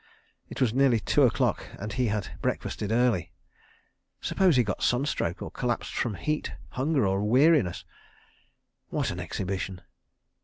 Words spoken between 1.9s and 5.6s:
he had breakfasted early. Suppose he got sunstroke, or